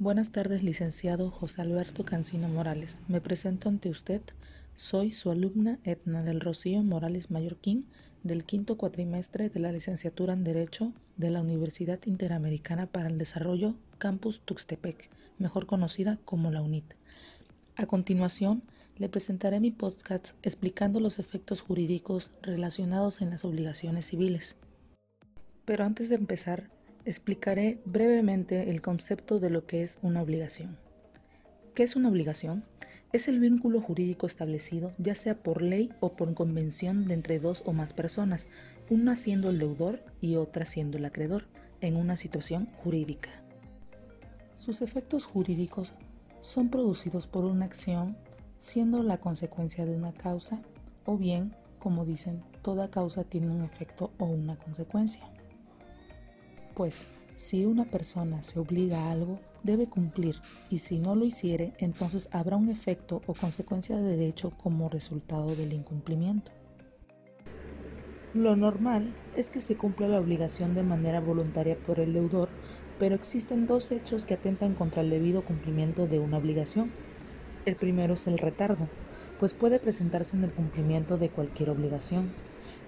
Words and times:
Buenas 0.00 0.32
tardes, 0.32 0.64
licenciado 0.64 1.30
José 1.30 1.62
Alberto 1.62 2.04
Cancino 2.04 2.48
Morales. 2.48 3.00
Me 3.06 3.20
presento 3.20 3.68
ante 3.68 3.88
usted. 3.88 4.22
Soy 4.74 5.12
su 5.12 5.30
alumna 5.30 5.78
Etna 5.84 6.24
del 6.24 6.40
Rocío 6.40 6.82
Morales 6.82 7.30
Mallorquín 7.30 7.86
del 8.24 8.44
quinto 8.44 8.76
cuatrimestre 8.76 9.50
de 9.50 9.60
la 9.60 9.70
licenciatura 9.70 10.32
en 10.32 10.42
Derecho 10.42 10.92
de 11.16 11.30
la 11.30 11.40
Universidad 11.40 12.00
Interamericana 12.06 12.86
para 12.86 13.08
el 13.08 13.18
Desarrollo 13.18 13.76
Campus 13.98 14.40
Tuxtepec, 14.44 15.10
mejor 15.38 15.66
conocida 15.66 16.18
como 16.24 16.50
la 16.50 16.60
UNIT. 16.60 16.94
A 17.76 17.86
continuación, 17.86 18.64
le 18.98 19.08
presentaré 19.08 19.60
mi 19.60 19.70
podcast 19.70 20.32
explicando 20.42 20.98
los 20.98 21.20
efectos 21.20 21.60
jurídicos 21.60 22.32
relacionados 22.42 23.22
en 23.22 23.30
las 23.30 23.44
obligaciones 23.44 24.06
civiles. 24.06 24.56
Pero 25.64 25.84
antes 25.84 26.08
de 26.08 26.16
empezar, 26.16 26.73
explicaré 27.04 27.78
brevemente 27.84 28.70
el 28.70 28.80
concepto 28.80 29.38
de 29.38 29.50
lo 29.50 29.66
que 29.66 29.82
es 29.82 29.98
una 30.02 30.22
obligación. 30.22 30.78
¿Qué 31.74 31.82
es 31.82 31.96
una 31.96 32.08
obligación? 32.08 32.64
Es 33.12 33.28
el 33.28 33.40
vínculo 33.40 33.80
jurídico 33.80 34.26
establecido 34.26 34.92
ya 34.98 35.14
sea 35.14 35.36
por 35.36 35.62
ley 35.62 35.92
o 36.00 36.16
por 36.16 36.32
convención 36.34 37.06
de 37.06 37.14
entre 37.14 37.38
dos 37.38 37.62
o 37.66 37.72
más 37.72 37.92
personas, 37.92 38.48
una 38.90 39.16
siendo 39.16 39.50
el 39.50 39.58
deudor 39.58 40.02
y 40.20 40.36
otra 40.36 40.66
siendo 40.66 40.98
el 40.98 41.04
acreedor, 41.04 41.44
en 41.80 41.96
una 41.96 42.16
situación 42.16 42.66
jurídica. 42.82 43.30
Sus 44.58 44.80
efectos 44.80 45.26
jurídicos 45.26 45.92
son 46.40 46.70
producidos 46.70 47.26
por 47.26 47.44
una 47.44 47.66
acción 47.66 48.16
siendo 48.58 49.02
la 49.02 49.18
consecuencia 49.18 49.84
de 49.84 49.94
una 49.94 50.12
causa 50.12 50.62
o 51.04 51.18
bien, 51.18 51.54
como 51.78 52.06
dicen, 52.06 52.42
toda 52.62 52.90
causa 52.90 53.24
tiene 53.24 53.50
un 53.50 53.62
efecto 53.62 54.10
o 54.18 54.24
una 54.24 54.56
consecuencia. 54.56 55.28
Pues 56.74 57.06
si 57.36 57.64
una 57.64 57.84
persona 57.84 58.42
se 58.42 58.58
obliga 58.58 58.98
a 58.98 59.12
algo, 59.12 59.40
debe 59.62 59.86
cumplir 59.86 60.36
y 60.70 60.78
si 60.78 60.98
no 60.98 61.14
lo 61.14 61.24
hiciere, 61.24 61.72
entonces 61.78 62.28
habrá 62.32 62.56
un 62.56 62.68
efecto 62.68 63.22
o 63.26 63.32
consecuencia 63.32 63.96
de 63.96 64.16
derecho 64.16 64.50
como 64.50 64.88
resultado 64.88 65.54
del 65.54 65.72
incumplimiento. 65.72 66.52
Lo 68.34 68.56
normal 68.56 69.14
es 69.36 69.50
que 69.50 69.60
se 69.60 69.76
cumpla 69.76 70.08
la 70.08 70.18
obligación 70.18 70.74
de 70.74 70.82
manera 70.82 71.20
voluntaria 71.20 71.78
por 71.78 72.00
el 72.00 72.12
deudor, 72.12 72.48
pero 72.98 73.14
existen 73.14 73.68
dos 73.68 73.92
hechos 73.92 74.24
que 74.24 74.34
atentan 74.34 74.74
contra 74.74 75.02
el 75.02 75.10
debido 75.10 75.44
cumplimiento 75.44 76.08
de 76.08 76.18
una 76.18 76.38
obligación. 76.38 76.90
El 77.64 77.76
primero 77.76 78.14
es 78.14 78.26
el 78.26 78.38
retardo, 78.38 78.88
pues 79.38 79.54
puede 79.54 79.78
presentarse 79.78 80.36
en 80.36 80.44
el 80.44 80.52
cumplimiento 80.52 81.16
de 81.16 81.28
cualquier 81.28 81.70
obligación. 81.70 82.32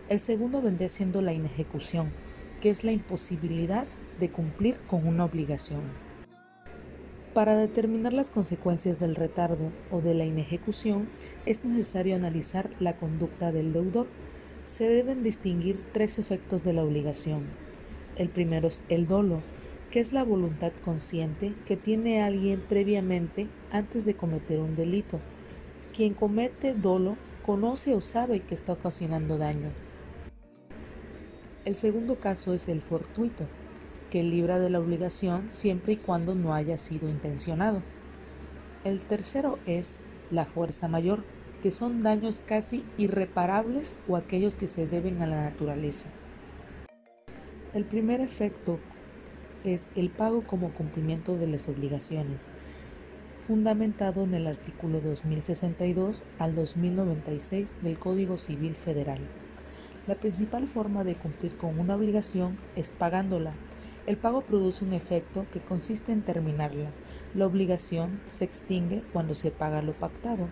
El 0.08 0.20
segundo 0.20 0.60
vendría 0.60 0.88
siendo 0.88 1.22
la 1.22 1.32
inejecución, 1.32 2.10
que 2.60 2.70
es 2.70 2.84
la 2.84 2.92
imposibilidad 2.92 3.86
de 4.20 4.30
cumplir 4.30 4.78
con 4.88 5.06
una 5.06 5.24
obligación. 5.24 5.82
Para 7.34 7.56
determinar 7.56 8.14
las 8.14 8.30
consecuencias 8.30 8.98
del 8.98 9.14
retardo 9.14 9.70
o 9.90 10.00
de 10.00 10.14
la 10.14 10.24
inejecución 10.24 11.06
es 11.44 11.64
necesario 11.64 12.16
analizar 12.16 12.70
la 12.80 12.96
conducta 12.96 13.52
del 13.52 13.74
deudor. 13.74 14.06
Se 14.64 14.88
deben 14.88 15.22
distinguir 15.22 15.78
tres 15.92 16.18
efectos 16.18 16.64
de 16.64 16.72
la 16.72 16.82
obligación. 16.82 17.44
El 18.16 18.30
primero 18.30 18.68
es 18.68 18.82
el 18.88 19.06
dolo, 19.06 19.42
que 19.90 20.00
es 20.00 20.14
la 20.14 20.24
voluntad 20.24 20.72
consciente 20.82 21.52
que 21.66 21.76
tiene 21.76 22.22
alguien 22.22 22.62
previamente 22.66 23.48
antes 23.70 24.06
de 24.06 24.14
cometer 24.14 24.58
un 24.60 24.74
delito. 24.74 25.20
Quien 25.94 26.14
comete 26.14 26.72
dolo 26.72 27.18
conoce 27.44 27.94
o 27.94 28.00
sabe 28.00 28.40
que 28.40 28.54
está 28.54 28.72
ocasionando 28.72 29.36
daño, 29.36 29.68
el 31.66 31.74
segundo 31.74 32.20
caso 32.20 32.54
es 32.54 32.68
el 32.68 32.80
fortuito, 32.80 33.44
que 34.08 34.22
libra 34.22 34.60
de 34.60 34.70
la 34.70 34.78
obligación 34.78 35.48
siempre 35.50 35.94
y 35.94 35.96
cuando 35.96 36.36
no 36.36 36.54
haya 36.54 36.78
sido 36.78 37.08
intencionado. 37.08 37.82
El 38.84 39.00
tercero 39.00 39.58
es 39.66 39.98
la 40.30 40.44
fuerza 40.44 40.86
mayor, 40.86 41.24
que 41.64 41.72
son 41.72 42.04
daños 42.04 42.40
casi 42.46 42.84
irreparables 42.98 43.96
o 44.06 44.16
aquellos 44.16 44.54
que 44.54 44.68
se 44.68 44.86
deben 44.86 45.20
a 45.22 45.26
la 45.26 45.42
naturaleza. 45.42 46.06
El 47.74 47.84
primer 47.84 48.20
efecto 48.20 48.78
es 49.64 49.88
el 49.96 50.10
pago 50.10 50.42
como 50.42 50.72
cumplimiento 50.72 51.36
de 51.36 51.48
las 51.48 51.68
obligaciones, 51.68 52.46
fundamentado 53.48 54.22
en 54.22 54.34
el 54.34 54.46
artículo 54.46 55.00
2062 55.00 56.22
al 56.38 56.54
2096 56.54 57.74
del 57.82 57.98
Código 57.98 58.36
Civil 58.36 58.76
Federal. 58.76 59.18
La 60.06 60.14
principal 60.14 60.68
forma 60.68 61.02
de 61.02 61.16
cumplir 61.16 61.56
con 61.56 61.80
una 61.80 61.96
obligación 61.96 62.58
es 62.76 62.92
pagándola. 62.92 63.54
El 64.06 64.16
pago 64.16 64.42
produce 64.42 64.84
un 64.84 64.92
efecto 64.92 65.46
que 65.52 65.58
consiste 65.58 66.12
en 66.12 66.22
terminarla. 66.22 66.92
La 67.34 67.44
obligación 67.44 68.20
se 68.28 68.44
extingue 68.44 69.02
cuando 69.12 69.34
se 69.34 69.50
paga 69.50 69.82
lo 69.82 69.94
pactado. 69.94 70.48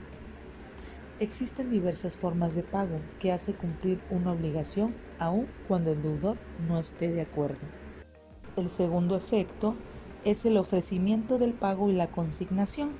Existen 1.20 1.70
diversas 1.70 2.16
formas 2.16 2.56
de 2.56 2.64
pago 2.64 2.98
que 3.20 3.30
hace 3.30 3.52
cumplir 3.52 4.00
una 4.10 4.32
obligación 4.32 4.96
aun 5.20 5.46
cuando 5.68 5.92
el 5.92 6.02
deudor 6.02 6.36
no 6.66 6.80
esté 6.80 7.12
de 7.12 7.20
acuerdo. 7.20 7.64
El 8.56 8.68
segundo 8.68 9.16
efecto 9.16 9.76
es 10.24 10.44
el 10.44 10.56
ofrecimiento 10.56 11.38
del 11.38 11.52
pago 11.52 11.88
y 11.88 11.92
la 11.92 12.08
consignación 12.08 12.90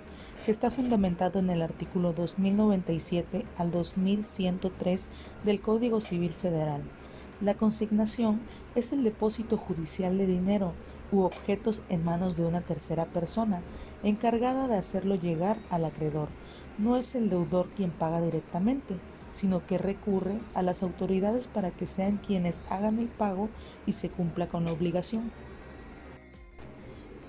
que 0.45 0.51
está 0.51 0.71
fundamentado 0.71 1.39
en 1.39 1.51
el 1.51 1.63
artículo 1.63 2.13
2097 2.13 3.45
al 3.57 3.71
2103 3.71 5.07
del 5.45 5.61
Código 5.61 6.01
Civil 6.01 6.33
Federal. 6.33 6.83
La 7.41 7.55
consignación 7.55 8.41
es 8.75 8.93
el 8.93 9.05
depósito 9.05 9.57
judicial 9.57 10.19
de 10.19 10.27
dinero 10.27 10.73
u 11.13 11.21
objetos 11.23 11.83
en 11.89 12.05
manos 12.05 12.37
de 12.37 12.45
una 12.45 12.61
tercera 12.61 13.07
persona, 13.07 13.61
encargada 14.03 14.69
de 14.69 14.77
hacerlo 14.77 15.15
llegar 15.15 15.57
al 15.71 15.85
acreedor. 15.85 16.29
No 16.79 16.97
es 16.97 17.15
el 17.15 17.31
deudor 17.31 17.69
quien 17.77 17.91
paga 17.91 18.21
directamente, 18.21 18.97
sino 19.31 19.67
que 19.67 19.79
recurre 19.79 20.39
a 20.55 20.63
las 20.63 20.83
autoridades 20.83 21.49
para 21.49 21.71
que 21.71 21.87
sean 21.87 22.19
quienes 22.19 22.61
hagan 22.71 22.99
el 22.99 23.09
pago 23.09 23.49
y 23.85 23.93
se 23.93 24.09
cumpla 24.09 24.49
con 24.49 24.65
la 24.65 24.73
obligación. 24.73 25.33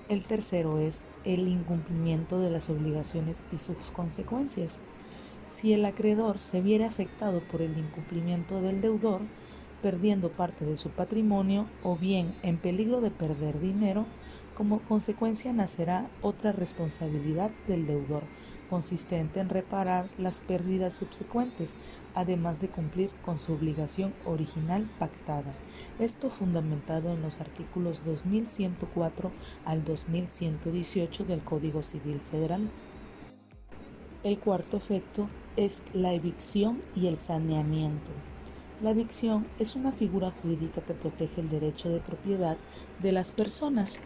El 0.08 0.24
tercero 0.24 0.78
es 0.78 1.04
el 1.24 1.48
incumplimiento 1.48 2.38
de 2.38 2.48
las 2.48 2.70
obligaciones 2.70 3.42
y 3.52 3.58
sus 3.58 3.76
consecuencias. 3.92 4.78
Si 5.48 5.72
el 5.72 5.84
acreedor 5.84 6.38
se 6.38 6.60
viere 6.60 6.84
afectado 6.84 7.40
por 7.40 7.60
el 7.60 7.76
incumplimiento 7.76 8.60
del 8.60 8.80
deudor, 8.80 9.22
perdiendo 9.82 10.30
parte 10.30 10.64
de 10.64 10.76
su 10.76 10.90
patrimonio 10.90 11.66
o 11.82 11.96
bien 11.96 12.34
en 12.44 12.56
peligro 12.56 13.00
de 13.00 13.10
perder 13.10 13.58
dinero, 13.58 14.06
como 14.56 14.78
consecuencia 14.78 15.52
nacerá 15.52 16.08
otra 16.22 16.52
responsabilidad 16.52 17.50
del 17.66 17.86
deudor, 17.86 18.22
consistente 18.68 19.40
en 19.40 19.48
reparar 19.48 20.08
las 20.18 20.40
pérdidas 20.40 20.94
subsecuentes, 20.94 21.76
además 22.14 22.60
de 22.60 22.68
cumplir 22.68 23.10
con 23.24 23.38
su 23.38 23.54
obligación 23.54 24.12
original 24.24 24.86
pactada. 24.98 25.52
Esto 25.98 26.30
fundamentado 26.30 27.12
en 27.12 27.22
los 27.22 27.40
artículos 27.40 28.04
2104 28.04 29.30
al 29.64 29.84
2118 29.84 31.24
del 31.24 31.40
Código 31.40 31.82
Civil 31.82 32.20
Federal. 32.30 32.68
El 34.24 34.38
cuarto 34.38 34.76
efecto 34.76 35.28
es 35.56 35.82
la 35.94 36.12
evicción 36.12 36.82
y 36.94 37.06
el 37.06 37.18
saneamiento. 37.18 38.10
La 38.82 38.90
evicción 38.90 39.46
es 39.58 39.74
una 39.74 39.92
figura 39.92 40.32
jurídica 40.42 40.82
que 40.82 40.92
protege 40.92 41.40
el 41.40 41.48
derecho 41.48 41.88
de 41.88 42.00
propiedad 42.00 42.58
de 43.02 43.12
las 43.12 43.30
personas 43.30 43.96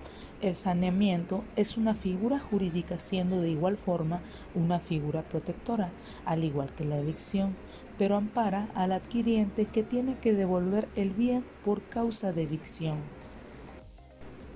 el 0.42 0.56
saneamiento 0.56 1.44
es 1.56 1.76
una 1.76 1.94
figura 1.94 2.38
jurídica 2.38 2.96
siendo 2.98 3.40
de 3.40 3.50
igual 3.50 3.76
forma 3.76 4.20
una 4.54 4.80
figura 4.80 5.22
protectora, 5.22 5.90
al 6.24 6.44
igual 6.44 6.70
que 6.74 6.84
la 6.84 6.98
evicción, 6.98 7.54
pero 7.98 8.16
ampara 8.16 8.68
al 8.74 8.92
adquiriente 8.92 9.66
que 9.66 9.82
tiene 9.82 10.16
que 10.18 10.32
devolver 10.32 10.88
el 10.96 11.10
bien 11.10 11.44
por 11.64 11.82
causa 11.82 12.32
de 12.32 12.42
evicción. 12.42 12.98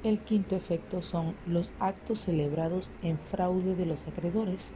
El 0.03 0.21
quinto 0.21 0.57
efecto 0.57 1.03
son 1.03 1.35
los 1.47 1.73
actos 1.81 2.21
celebrados 2.21 2.91
en 3.03 3.19
fraude 3.19 3.75
de 3.75 3.87
los 3.87 4.07
acreedores. 4.07 4.71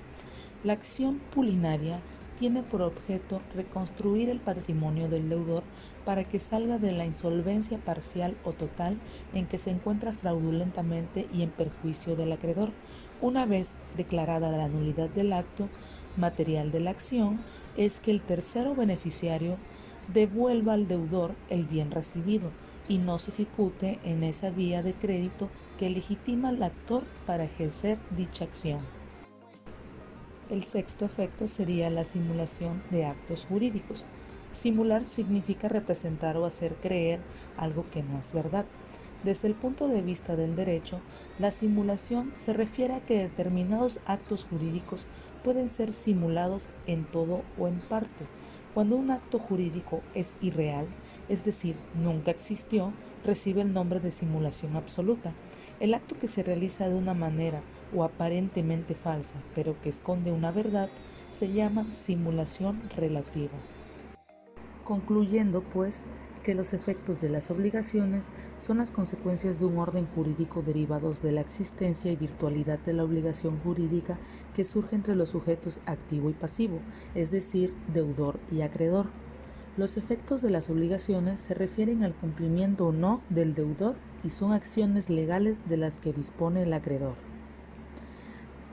La 0.64 0.72
acción 0.74 1.20
pulinaria 1.34 2.00
tiene 2.38 2.62
por 2.62 2.82
objeto 2.82 3.40
reconstruir 3.54 4.30
el 4.30 4.40
patrimonio 4.40 5.08
del 5.08 5.28
deudor 5.28 5.62
para 6.04 6.24
que 6.24 6.38
salga 6.38 6.78
de 6.78 6.92
la 6.92 7.04
insolvencia 7.04 7.78
parcial 7.78 8.36
o 8.44 8.52
total 8.52 8.98
en 9.34 9.46
que 9.46 9.58
se 9.58 9.70
encuentra 9.70 10.12
fraudulentamente 10.12 11.26
y 11.32 11.42
en 11.42 11.50
perjuicio 11.50 12.16
del 12.16 12.32
acreedor. 12.32 12.70
Una 13.20 13.44
vez 13.44 13.76
declarada 13.96 14.50
la 14.50 14.68
nulidad 14.68 15.10
del 15.10 15.32
acto 15.32 15.68
material 16.16 16.70
de 16.70 16.80
la 16.80 16.90
acción, 16.90 17.40
es 17.76 18.00
que 18.00 18.10
el 18.10 18.20
tercero 18.20 18.74
beneficiario 18.74 19.56
devuelva 20.12 20.72
al 20.72 20.88
deudor 20.88 21.34
el 21.50 21.64
bien 21.64 21.90
recibido 21.90 22.50
y 22.88 22.98
no 22.98 23.18
se 23.18 23.30
ejecute 23.32 23.98
en 24.04 24.24
esa 24.24 24.50
vía 24.50 24.82
de 24.82 24.94
crédito 24.94 25.48
que 25.78 25.90
legitima 25.90 26.48
al 26.48 26.62
actor 26.62 27.04
para 27.26 27.44
ejercer 27.44 27.98
dicha 28.16 28.44
acción. 28.44 28.97
El 30.50 30.64
sexto 30.64 31.04
efecto 31.04 31.46
sería 31.46 31.90
la 31.90 32.06
simulación 32.06 32.82
de 32.90 33.04
actos 33.04 33.44
jurídicos. 33.46 34.06
Simular 34.52 35.04
significa 35.04 35.68
representar 35.68 36.38
o 36.38 36.46
hacer 36.46 36.74
creer 36.76 37.20
algo 37.58 37.84
que 37.92 38.02
no 38.02 38.18
es 38.18 38.32
verdad. 38.32 38.64
Desde 39.24 39.46
el 39.46 39.54
punto 39.54 39.88
de 39.88 40.00
vista 40.00 40.36
del 40.36 40.56
derecho, 40.56 41.00
la 41.38 41.50
simulación 41.50 42.32
se 42.36 42.54
refiere 42.54 42.94
a 42.94 43.00
que 43.00 43.18
determinados 43.18 44.00
actos 44.06 44.46
jurídicos 44.48 45.04
pueden 45.44 45.68
ser 45.68 45.92
simulados 45.92 46.70
en 46.86 47.04
todo 47.04 47.42
o 47.58 47.68
en 47.68 47.80
parte. 47.80 48.24
Cuando 48.72 48.96
un 48.96 49.10
acto 49.10 49.38
jurídico 49.38 50.00
es 50.14 50.36
irreal, 50.40 50.86
es 51.28 51.44
decir, 51.44 51.76
nunca 51.94 52.30
existió, 52.30 52.94
recibe 53.22 53.60
el 53.60 53.74
nombre 53.74 54.00
de 54.00 54.12
simulación 54.12 54.76
absoluta. 54.76 55.34
El 55.80 55.94
acto 55.94 56.18
que 56.18 56.26
se 56.26 56.42
realiza 56.42 56.88
de 56.88 56.96
una 56.96 57.14
manera 57.14 57.62
o 57.94 58.02
aparentemente 58.02 58.96
falsa, 58.96 59.36
pero 59.54 59.80
que 59.80 59.88
esconde 59.88 60.32
una 60.32 60.50
verdad, 60.50 60.88
se 61.30 61.52
llama 61.52 61.92
simulación 61.92 62.82
relativa. 62.96 63.54
Concluyendo, 64.84 65.62
pues, 65.62 66.04
que 66.42 66.54
los 66.54 66.72
efectos 66.72 67.20
de 67.20 67.28
las 67.28 67.50
obligaciones 67.50 68.24
son 68.56 68.78
las 68.78 68.90
consecuencias 68.90 69.58
de 69.58 69.66
un 69.66 69.78
orden 69.78 70.06
jurídico 70.06 70.62
derivados 70.62 71.22
de 71.22 71.30
la 71.30 71.42
existencia 71.42 72.10
y 72.10 72.16
virtualidad 72.16 72.78
de 72.80 72.94
la 72.94 73.04
obligación 73.04 73.58
jurídica 73.60 74.18
que 74.54 74.64
surge 74.64 74.96
entre 74.96 75.14
los 75.14 75.30
sujetos 75.30 75.80
activo 75.86 76.30
y 76.30 76.32
pasivo, 76.32 76.80
es 77.14 77.30
decir, 77.30 77.74
deudor 77.92 78.40
y 78.50 78.62
acreedor. 78.62 79.06
Los 79.76 79.96
efectos 79.96 80.42
de 80.42 80.50
las 80.50 80.70
obligaciones 80.70 81.38
se 81.38 81.54
refieren 81.54 82.02
al 82.02 82.14
cumplimiento 82.14 82.88
o 82.88 82.92
no 82.92 83.20
del 83.28 83.54
deudor 83.54 83.94
y 84.24 84.30
son 84.30 84.52
acciones 84.52 85.10
legales 85.10 85.60
de 85.68 85.76
las 85.76 85.98
que 85.98 86.12
dispone 86.12 86.62
el 86.62 86.72
acreedor. 86.72 87.14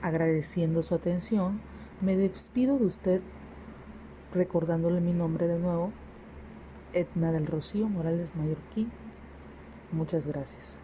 Agradeciendo 0.01 0.83
su 0.83 0.95
atención, 0.95 1.61
me 2.01 2.15
despido 2.15 2.77
de 2.77 2.85
usted 2.85 3.21
recordándole 4.33 5.01
mi 5.01 5.13
nombre 5.13 5.47
de 5.47 5.59
nuevo, 5.59 5.91
Edna 6.93 7.31
del 7.31 7.47
Rocío 7.47 7.87
Morales 7.87 8.31
Mallorquín. 8.35 8.91
Muchas 9.91 10.27
gracias. 10.27 10.77